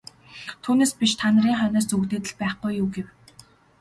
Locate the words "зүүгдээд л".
1.89-2.37